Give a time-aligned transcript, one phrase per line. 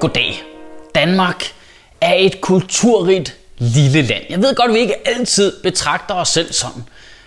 [0.00, 0.42] Goddag.
[0.94, 1.44] Danmark
[2.00, 4.22] er et kulturrigt lille land.
[4.30, 6.82] Jeg ved godt, at vi ikke altid betragter os selv sådan.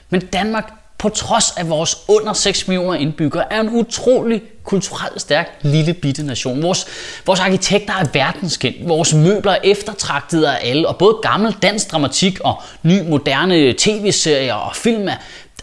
[0.10, 5.60] Men Danmark, på trods af vores under 6 millioner indbyggere, er en utrolig kulturelt stærk
[5.62, 6.64] lille bitte nation.
[6.64, 6.88] Vores,
[7.26, 8.88] vores arkitekter er verdenskendt.
[8.88, 10.88] Vores møbler er eftertragtede af alle.
[10.88, 15.16] Og både gammel dansk dramatik og ny moderne tv-serier og film er,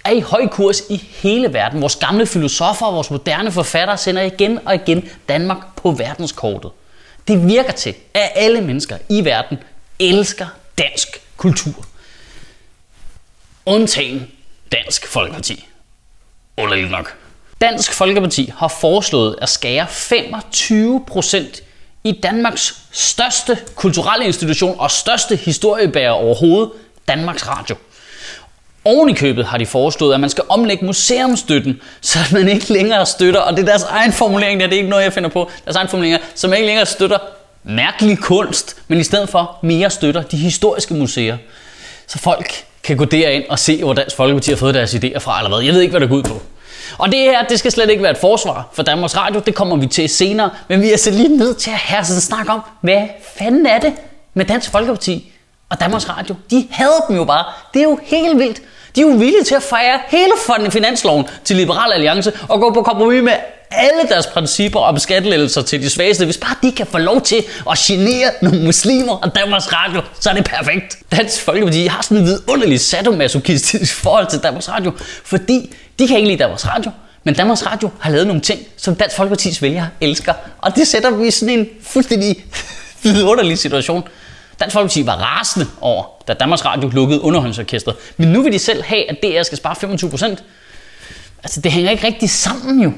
[0.04, 1.80] er i høj kurs i hele verden.
[1.80, 6.70] Vores gamle filosofer og vores moderne forfattere sender igen og igen Danmark på verdenskortet.
[7.30, 9.58] Det virker til, at alle mennesker i verden
[9.98, 10.46] elsker
[10.78, 11.86] dansk kultur.
[13.66, 14.30] Undtagen
[14.72, 15.68] Dansk Folkeparti.
[16.56, 17.16] Underligt nok.
[17.60, 21.62] Dansk Folkeparti har foreslået at skære 25%
[22.04, 26.70] i Danmarks største kulturelle institution og største historiebærer overhovedet,
[27.08, 27.76] Danmarks Radio.
[28.84, 33.06] Oven i købet har de foreslået, at man skal omlægge museumsstøtten, så man ikke længere
[33.06, 35.76] støtter, og det er deres egen formulering, det er ikke noget, jeg finder på, deres
[35.76, 37.18] egen formulering, så man ikke længere støtter
[37.64, 41.36] mærkelig kunst, men i stedet for mere støtter de historiske museer.
[42.06, 45.38] Så folk kan gå derind og se, hvor Dansk Folkeparti har fået deres idéer fra,
[45.38, 45.64] eller hvad.
[45.64, 46.42] Jeg ved ikke, hvad der går ud på.
[46.98, 49.76] Og det her, det skal slet ikke være et forsvar for Danmarks Radio, det kommer
[49.76, 52.48] vi til senere, men vi er så lige nødt til at have sådan en snak
[52.48, 53.02] om, hvad
[53.38, 53.92] fanden er det
[54.34, 55.32] med Dansk Folkeparti
[55.70, 56.34] og Danmarks Radio?
[56.50, 57.44] De hader dem jo bare.
[57.74, 58.62] Det er jo helt vildt.
[58.96, 60.32] De er jo villige til at fejre hele
[60.70, 63.32] finansloven til Liberal Alliance og gå på kompromis med
[63.70, 66.24] alle deres principper om skattelettelser til de svageste.
[66.24, 70.30] Hvis bare de kan få lov til at genere nogle muslimer og Danmarks Radio, så
[70.30, 70.98] er det perfekt.
[71.12, 74.92] Dansk Folkeparti har sådan en vidunderlig sadomasochistisk forhold til Danmarks Radio,
[75.24, 76.90] fordi de kan ikke lide Danmarks Radio,
[77.24, 80.32] men Danmarks Radio har lavet nogle ting, som Dansk Folkepartis vælgere elsker.
[80.58, 82.44] Og det sætter vi i sådan en fuldstændig
[83.02, 84.04] vidunderlig situation.
[84.60, 87.96] Dansk Folkeparti var rasende over, da Danmarks Radio lukkede underholdningsorkestret.
[88.16, 90.42] Men nu vil de selv have, at DR skal spare 25 procent.
[91.42, 92.92] Altså, det hænger ikke rigtig sammen jo.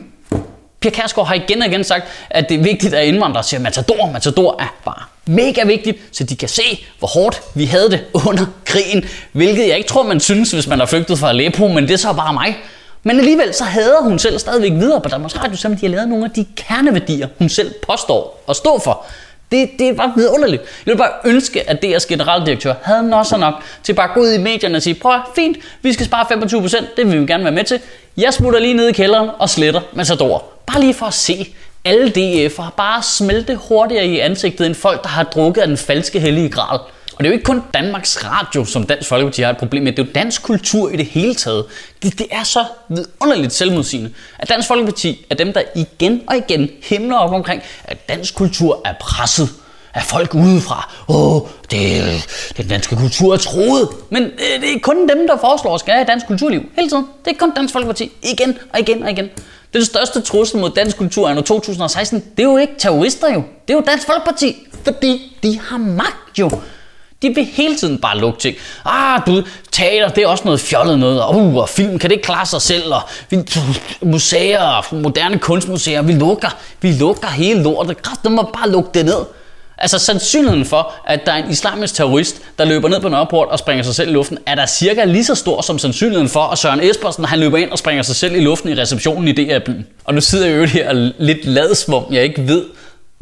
[0.81, 4.11] Pia Kærsgaard har igen og igen sagt, at det er vigtigt, at indvandrere siger Matador.
[4.13, 8.47] Matador er bare mega vigtigt, så de kan se, hvor hårdt vi havde det under
[8.65, 9.05] krigen.
[9.33, 11.97] Hvilket jeg ikke tror, man synes, hvis man har flygtet fra Aleppo, men det er
[11.97, 12.57] så bare mig.
[13.03, 16.09] Men alligevel så hader hun selv stadigvæk videre på Danmarks Radio, selvom de har lavet
[16.09, 19.07] nogle af de kerneværdier, hun selv påstår at stå for.
[19.53, 20.63] Det, det var vidunderligt.
[20.63, 24.33] Jeg ville bare ønske, at DR's generaldirektør havde nosser nok til bare at gå ud
[24.33, 27.53] i medierne og sige, prøv fint, vi skal spare 25%, det vil vi gerne være
[27.53, 27.81] med til.
[28.17, 30.45] Jeg smutter lige ned i kælderen og sletter Matador.
[30.67, 31.55] Bare lige for at se.
[31.85, 36.21] Alle DF'er bare smelte hurtigere i ansigtet end folk, der har drukket af den falske
[36.21, 36.79] hellige gral.
[37.13, 39.93] Og det er jo ikke kun Danmarks Radio, som Dansk Folkeparti har et problem med.
[39.93, 41.65] Det er jo dansk kultur i det hele taget.
[42.03, 46.69] Det, det er så vidunderligt selvmodsigende, at Dansk Folkeparti er dem, der igen og igen
[46.83, 49.49] himler op omkring, at dansk kultur er presset
[49.95, 50.93] af folk udefra.
[51.09, 51.41] Åh,
[51.71, 53.89] det, den danske kultur er troet.
[54.11, 57.07] Men øh, det er kun dem, der foreslår at skære i dansk kulturliv hele tiden.
[57.25, 58.13] Det er kun Dansk Folkeparti.
[58.23, 59.31] Igen og igen og igen.
[59.73, 62.25] Den største trussel mod dansk kultur er 2016.
[62.37, 63.43] Det er jo ikke terrorister jo.
[63.69, 64.67] Det er jo Dansk Folkeparti.
[64.85, 66.51] Fordi de har magt jo.
[67.23, 68.57] De vil hele tiden bare lukke ting.
[68.85, 71.23] Ah, du, teater, det er også noget fjollet noget.
[71.23, 72.95] Og, uh, og film, kan det ikke klare sig selv?
[72.95, 73.01] Og
[73.31, 73.39] vi,
[74.03, 78.03] museer, moderne kunstmuseer, vi lukker, vi lukker hele lortet.
[78.03, 79.25] Kræft, må bare lukke det ned.
[79.79, 83.59] Altså sandsynligheden for, at der er en islamisk terrorist, der løber ned på Nørreport og
[83.59, 86.59] springer sig selv i luften, er der cirka lige så stor som sandsynligheden for, at
[86.59, 89.87] Søren Espersen han løber ind og springer sig selv i luften i receptionen i DR-byen.
[90.05, 92.65] Og nu sidder jeg jo her lidt ladsvom, jeg ikke ved,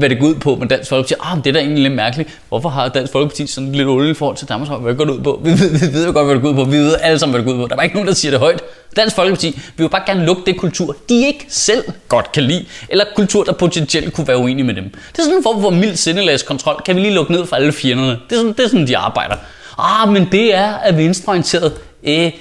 [0.00, 1.14] hvad det går ud på med Dansk Folkeparti.
[1.20, 2.38] Ah, det er da egentlig lidt mærkeligt.
[2.48, 5.20] Hvorfor har Dansk Folkeparti sådan lidt olie i forhold til Danmarks Hvad går det ud
[5.20, 5.40] på?
[5.44, 6.64] Vi ved, vi ved jo godt, hvad det går ud på.
[6.64, 7.68] Vi ved alle sammen, hvad det går ud på.
[7.68, 8.62] Der var ikke nogen, der siger det højt.
[8.96, 12.64] Dansk Folkeparti vil jo bare gerne lukke det kultur, de ikke selv godt kan lide,
[12.88, 14.84] eller kultur, der potentielt kunne være uenige med dem.
[14.84, 16.82] Det er sådan en form for mild sindelagskontrol.
[16.86, 18.18] Kan vi lige lukke ned for alle fjenderne?
[18.30, 19.34] Det er sådan, det er sådan de arbejder.
[19.78, 21.72] Ah, men det er at venstreorienteret.
[22.04, 22.32] Øh,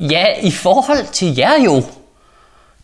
[0.00, 1.82] ja, i forhold til jer jo.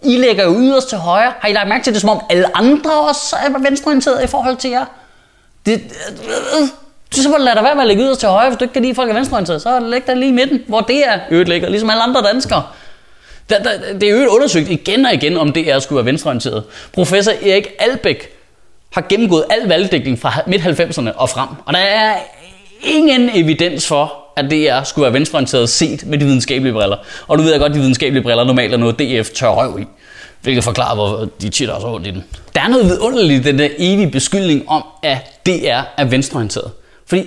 [0.05, 1.33] I lægger jo yderst til højre.
[1.41, 4.57] Har I lagt mærke til det, som om alle andre også er venstreorienterede i forhold
[4.57, 4.85] til jer?
[5.67, 5.81] Det, øh,
[6.25, 6.69] øh, øh
[7.15, 8.83] så må du dig være med at lægge yderst til højre, hvis du ikke kan
[8.83, 9.61] lide, at folk er venstreorienterede.
[9.61, 12.63] Så læg dig lige i midten, hvor det er øvrigt ligger, ligesom alle andre danskere.
[13.51, 16.65] Der, der, det er jo undersøgt igen og igen, om det er skulle være venstreorienteret.
[16.93, 18.29] Professor Erik Albæk
[18.93, 21.49] har gennemgået al valgdækning fra midt-90'erne og frem.
[21.65, 22.17] Og der er
[22.83, 26.97] ingen evidens for, at det er skulle være venstreorienteret set med de videnskabelige briller.
[27.29, 29.79] Og du ved jeg godt, at de videnskabelige briller normalt er noget DF tør røv
[29.81, 29.85] i.
[30.43, 32.25] Hvilket forklarer, hvor de tit også ondt i den.
[32.55, 36.71] Der er noget vidunderligt den der evige beskyldning om, at DR er venstreorienteret.
[37.07, 37.27] Fordi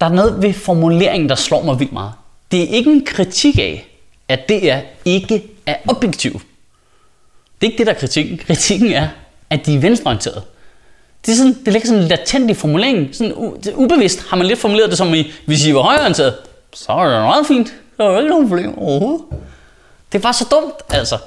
[0.00, 2.12] der er noget ved formuleringen, der slår mig vildt meget.
[2.50, 3.88] Det er ikke en kritik af,
[4.28, 6.32] at DR ikke er objektiv.
[7.60, 8.38] Det er ikke det, der er kritikken.
[8.38, 9.08] Kritikken er,
[9.50, 10.42] at de er venstreorienterede.
[11.26, 13.12] Det, er sådan, det ligger sådan latent i formuleringen.
[13.12, 16.34] Sådan, u- ubevidst har man lidt formuleret det som i, hvis I var højreorienteret,
[16.74, 17.72] så er det meget fint.
[17.98, 19.20] Der er ikke nogen problem overhovedet.
[20.12, 21.18] Det var så dumt, altså.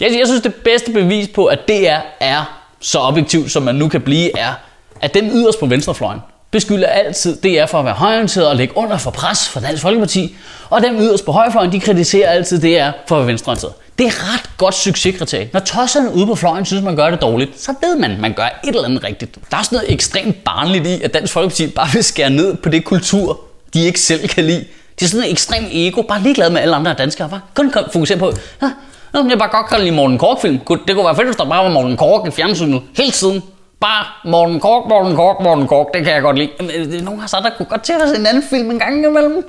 [0.00, 3.88] Jeg, jeg synes, det bedste bevis på, at DR er så objektiv, som man nu
[3.88, 4.52] kan blive, er,
[5.00, 6.20] at dem yderst på venstrefløjen
[6.50, 10.36] beskylder altid DR for at være højorienteret og lægge under for pres for Dansk Folkeparti,
[10.70, 13.72] og dem yderst på højrefløjen, de kritiserer altid DR for at være venstreorienteret.
[13.98, 15.50] Det er ret godt succeskriterie.
[15.52, 18.32] Når tosserne ude på fløjen synes, man gør det dårligt, så ved man, at man
[18.32, 19.34] gør et eller andet rigtigt.
[19.50, 22.68] Der er også noget ekstremt barnligt i, at Dansk Folkeparti bare vil skære ned på
[22.68, 23.40] det kultur,
[23.74, 24.64] de ikke selv kan lide.
[25.00, 27.28] De er sådan en ekstrem ego, bare ligeglad med alle andre danskere.
[27.28, 28.70] Bare kun fokusere på, ja,
[29.14, 30.58] jeg bare godt kan lide Morten Kork-film.
[30.58, 33.42] Det kunne være fedt, hvis der bare var Morten Kork i fjernsynet hele tiden.
[33.80, 36.50] Bare Morten Kork, Morten Kork, Morten Kork, det kan jeg godt lide.
[36.60, 38.42] Øh, øh, øh, men nogen har sagt, der kunne godt til at se en anden
[38.50, 39.44] film en gang imellem.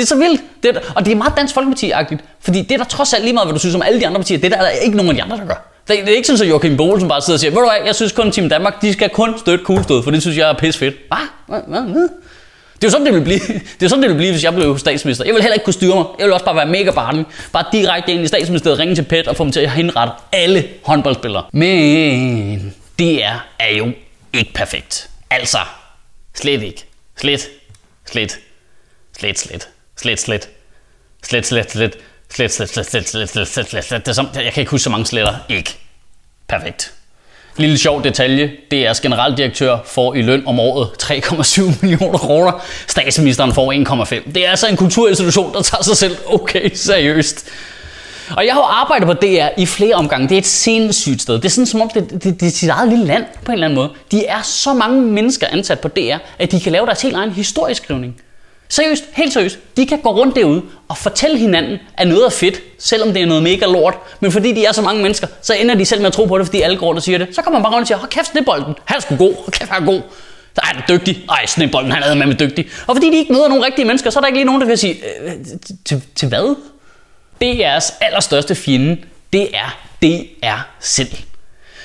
[0.00, 0.42] Det er så vildt.
[0.62, 2.20] Det er, og det er meget Dansk Folkeparti-agtigt.
[2.40, 4.20] Fordi det er der trods alt lige meget, hvad du synes om alle de andre
[4.20, 5.70] partier, det der er der ikke nogen af de andre, der gør.
[5.88, 7.86] Det, det er ikke sådan, at Joachim Boel, bare sidder og siger, ved du hvad,
[7.86, 10.52] jeg synes kun Team Danmark, de skal kun støtte kuglestød, for det synes jeg er
[10.52, 10.94] pis fedt.
[11.08, 11.60] Hvad?
[11.66, 11.82] Hvad?
[11.82, 12.08] Hvad?
[12.74, 13.40] Det er jo sådan, det vil blive.
[13.80, 15.24] Det er sådan, det vil blive, hvis jeg blev statsminister.
[15.24, 16.04] Jeg vil heller ikke kunne styre mig.
[16.18, 17.24] Jeg vil også bare være mega barnlig.
[17.52, 20.68] Bare direkte ind i statsministeriet, ringe til PET og få dem til at henrette alle
[20.84, 21.44] håndboldspillere.
[21.52, 23.92] Men det er, er jo
[24.32, 25.10] ikke perfekt.
[25.30, 25.58] Altså,
[26.34, 26.84] slet ikke.
[27.20, 27.48] Slet,
[28.06, 28.38] slet,
[29.18, 29.68] slet, slet,
[30.00, 30.48] slet, slet,
[31.22, 31.96] slet, slet, slet,
[32.30, 34.06] slet, slet, slet, slet, slet, slet, slet, slet, slet.
[34.06, 35.34] Det er som, jeg kan ikke huske så mange sletter.
[35.48, 35.76] Ikke.
[36.48, 36.92] Perfekt.
[37.56, 38.50] Lille sjov detalje.
[38.74, 42.52] DR's generaldirektør får i løn om året 3,7 millioner kroner.
[42.86, 44.32] Statsministeren får 1,5.
[44.32, 47.48] Det er altså en kulturinstitution, der tager sig selv okay seriøst.
[48.36, 50.28] Og jeg har jo arbejdet på DR i flere omgange.
[50.28, 51.34] Det er et sindssygt sted.
[51.34, 53.52] Det er sådan som om, det, det, det er sit eget lille land på en
[53.52, 53.90] eller anden måde.
[54.10, 57.30] De er så mange mennesker ansat på DR, at de kan lave deres helt egen
[57.30, 58.20] historieskrivning.
[58.70, 59.58] Seriøst, helt seriøst.
[59.76, 63.26] De kan gå rundt derude og fortælle hinanden, at noget er fedt, selvom det er
[63.26, 63.94] noget mega lort.
[64.20, 66.38] Men fordi de er så mange mennesker, så ender de selv med at tro på
[66.38, 67.28] det, fordi alle går rundt og siger det.
[67.34, 69.52] Så kommer man bare rundt og siger, hold kæft, snebolden, han er sgu god, hold
[69.52, 70.02] kæft, han er god.
[70.54, 71.24] Så er han dygtig.
[71.30, 72.68] Ej, snebolden, han er med med dygtig.
[72.86, 74.66] Og fordi de ikke møder nogen rigtige mennesker, så er der ikke lige nogen, der
[74.66, 74.94] kan sige,
[75.24, 75.32] øh,
[75.84, 76.56] til, til hvad?
[77.44, 78.96] DR's allerstørste fjende,
[79.32, 81.16] det er DR selv.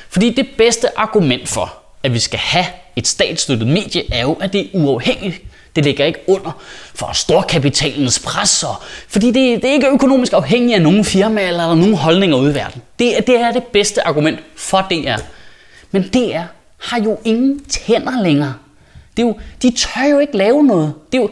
[0.09, 2.65] Fordi det bedste argument for, at vi skal have
[2.95, 5.41] et statsstøttet medie, er jo, at det er uafhængigt.
[5.75, 6.51] Det ligger ikke under
[6.95, 8.75] for storkapitalens pres, og,
[9.07, 12.55] fordi det, det er ikke økonomisk afhængigt af nogen firma eller nogen holdninger ude i
[12.55, 12.81] verden.
[12.99, 15.21] Det, det er det bedste argument for DR.
[15.91, 16.41] Men DR
[16.77, 18.53] har jo ingen tænder længere.
[19.17, 20.93] Det er jo, de tør jo ikke lave noget.
[21.11, 21.29] Det er jo,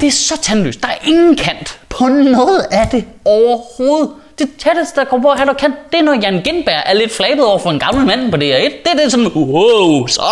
[0.00, 0.82] det er så tandløst.
[0.82, 4.10] Der er ingen kant på noget af det overhovedet.
[4.38, 7.44] Det tætteste, der kommer på han have det er, når Jan Genberg er lidt flabet
[7.44, 8.40] over for en gammel mand på DR1.
[8.40, 10.22] Det er det sådan, wow, så,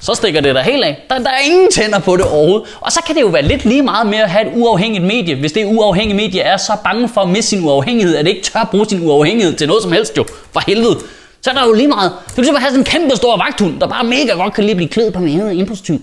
[0.00, 1.06] så stikker det der helt af.
[1.10, 2.68] Der, der er ingen tænder på det overhovedet.
[2.80, 5.34] Og så kan det jo være lidt lige meget med at have et uafhængigt medie,
[5.34, 8.42] hvis det uafhængige medie er så bange for at miste sin uafhængighed, at det ikke
[8.42, 10.24] tør bruge sin uafhængighed til noget som helst jo.
[10.52, 10.98] For helvede.
[11.42, 12.12] Så er der jo lige meget.
[12.26, 14.64] Det er ligesom at have sådan en kæmpe stor vagthund, der bare mega godt kan
[14.64, 16.02] lige blive klædt på en indbrudstyv.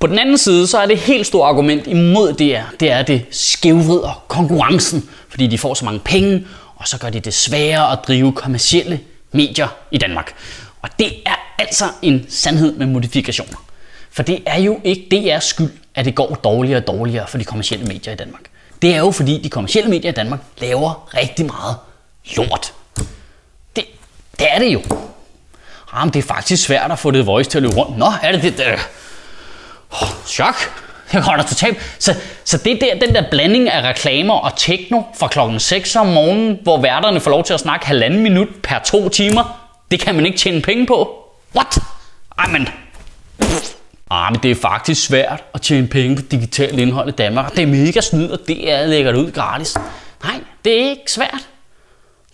[0.00, 3.02] På den anden side, så er det helt stort argument imod det er, det er
[3.02, 6.44] det skævvrider konkurrencen, fordi de får så mange penge,
[6.80, 9.00] og så gør de det sværere at drive kommercielle
[9.32, 10.34] medier i Danmark.
[10.82, 13.64] Og det er altså en sandhed med modifikationer.
[14.10, 15.06] For det er jo ikke
[15.36, 18.42] DR's skyld, at det går dårligere og dårligere for de kommercielle medier i Danmark.
[18.82, 21.76] Det er jo fordi, de kommercielle medier i Danmark laver rigtig meget
[22.36, 22.72] lort.
[23.76, 23.84] Det,
[24.38, 24.82] det er det jo.
[25.94, 27.98] Jamen, det er faktisk svært at få det voice til at løbe rundt.
[27.98, 28.66] Nå, er det det?
[28.66, 28.78] Øh.
[29.90, 30.54] Oh, chok.
[31.12, 31.78] Det går der totalt.
[31.98, 32.14] Så,
[32.44, 36.58] så det der, den der blanding af reklamer og techno fra klokken 6 om morgenen,
[36.62, 40.26] hvor værterne får lov til at snakke halvanden minut per to timer, det kan man
[40.26, 41.24] ikke tjene penge på.
[41.56, 41.78] What?
[42.38, 42.68] Ej, men...
[44.10, 47.54] Ah, men det er faktisk svært at tjene penge på digitalt indhold i Danmark.
[47.56, 49.76] Det er mega snyd, og det er lægger det ud gratis.
[50.24, 51.48] Nej, det er ikke svært.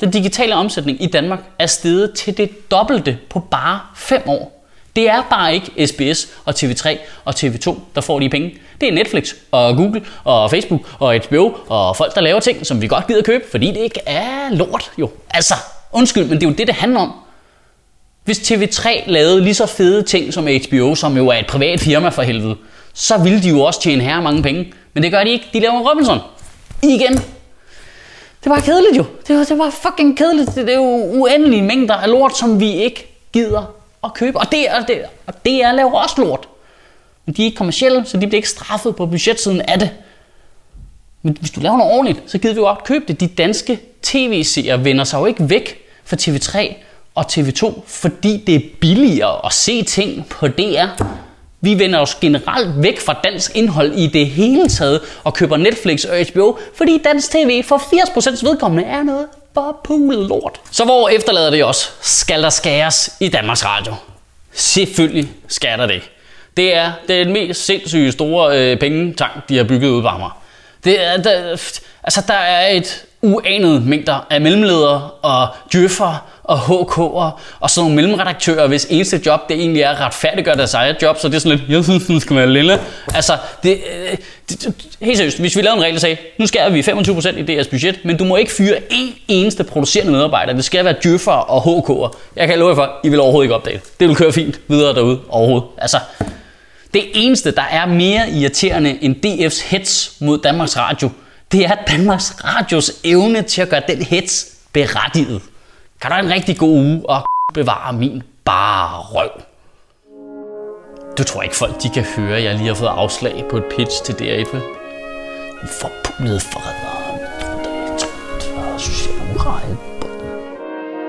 [0.01, 4.67] Den digitale omsætning i Danmark er steget til det dobbelte på bare 5 år.
[4.97, 8.59] Det er bare ikke SBS og TV3 og TV2, der får de penge.
[8.81, 12.83] Det er Netflix og Google og Facebook og HBO og folk, der laver ting, som
[12.83, 15.11] vi godt gider købe, fordi det ikke er lort jo.
[15.31, 15.55] Altså,
[15.93, 17.13] undskyld, men det er jo det, det handler om.
[18.25, 22.09] Hvis TV3 lavede lige så fede ting som HBO, som jo er et privat firma
[22.09, 22.57] for helvede,
[22.95, 24.73] så ville de jo også tjene her mange penge.
[24.95, 25.47] Men det gør de ikke.
[25.53, 26.19] De laver Robinson.
[26.83, 27.15] Igen.
[28.45, 29.05] Det var kedeligt jo.
[29.29, 30.55] Det var, det var fucking kedeligt.
[30.55, 34.39] Det, det er jo uendelige mængder af lort, som vi ikke gider at købe.
[34.39, 36.49] Og det, og det, og det er laver også lort.
[37.27, 39.91] Men de er ikke kommersielle, så de bliver ikke straffet på budgetsiden af det.
[41.23, 43.21] Men hvis du laver noget ordentligt, så gider vi jo godt købe det.
[43.21, 46.75] De danske tv-serier vender sig jo ikke væk fra TV3
[47.15, 51.05] og TV2, fordi det er billigere at se ting på DR.
[51.61, 56.05] Vi vender os generelt væk fra dansk indhold i det hele taget og køber Netflix
[56.05, 60.61] og HBO, fordi dansk tv for 80% vedkommende er noget bare lort.
[60.71, 61.93] Så hvor efterlader det os?
[62.01, 63.95] Skal der skæres i Danmarks Radio?
[64.53, 66.03] Selvfølgelig skal der det.
[66.57, 70.43] Det er, det den mest sindssyge store øh, pengetank, de har bygget ud på Amager.
[70.85, 71.57] Det er, der,
[72.05, 77.95] altså, der er et uanet mængder af mellemledere og djøffere og HK'er og sådan nogle
[77.95, 81.39] mellemredaktører, hvis eneste job det egentlig er at retfærdiggøre deres eget job, så det er
[81.39, 82.81] sådan lidt, jeg synes, den skal være lille.
[83.15, 83.33] Altså,
[83.63, 84.17] det, øh,
[84.51, 87.39] det, det, helt seriøst, hvis vi lavede en regel, der sagde, nu skærer vi 25%
[87.39, 90.53] i deres budget, men du må ikke fyre én eneste producerende medarbejder.
[90.53, 92.17] Det skal være djøffere og HK'er.
[92.37, 94.01] Jeg kan love jer for, I vil overhovedet ikke opdage det.
[94.01, 95.69] Det vil køre fint videre derude overhovedet.
[95.79, 95.99] Altså,
[96.95, 101.11] det eneste, der er mere irriterende end DF's hets mod Danmarks Radio,
[101.53, 105.43] det er Danmarks Radios evne til at gøre den hets berettiget.
[106.01, 107.25] Kan du have en rigtig god uge og
[107.55, 109.31] bevare min bare røv.
[111.19, 113.65] Du tror ikke folk de kan høre, at jeg lige har fået afslag på et
[113.77, 114.57] pitch til DR1,
[115.67, 116.86] forræder,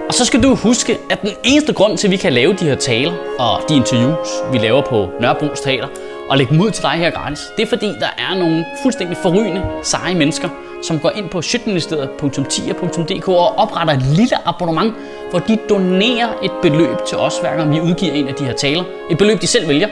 [0.07, 2.65] Og så skal du huske, at den eneste grund til, at vi kan lave de
[2.65, 5.87] her taler og de interviews, vi laver på Nørrebros Teater,
[6.29, 9.17] og lægge dem ud til dig her gratis, det er fordi, der er nogle fuldstændig
[9.17, 10.49] forrygende, seje mennesker,
[10.83, 14.93] som går ind på shitministeriet.10.dk og opretter et lille abonnement,
[15.29, 18.53] hvor de donerer et beløb til os, hver gang vi udgiver en af de her
[18.53, 18.83] taler.
[19.11, 19.87] Et beløb, de selv vælger.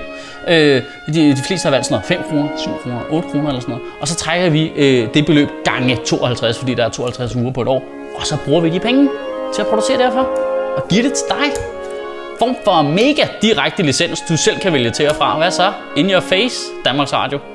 [0.48, 0.82] Øh,
[1.14, 3.76] de, de fleste har valgt sådan noget 5 kroner, 7 kroner, 8 kroner eller sådan
[3.76, 3.88] noget.
[4.02, 7.62] Og så trækker vi øh, det beløb gange 52, fordi der er 52 uger på
[7.62, 7.84] et år.
[8.16, 9.10] Og så bruger vi de penge
[9.54, 10.22] til at producere derfor
[10.78, 11.52] og give det til dig.
[12.40, 15.38] Form for mega direkte licens, du selv kan vælge til og fra.
[15.38, 15.74] Hvad så?
[15.96, 17.55] In your face, Danmarks Radio.